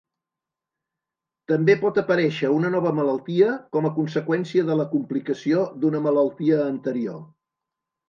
[1.51, 7.25] També pot aparèixer una nova malaltia com a conseqüència de la complicació d'una malaltia anterior.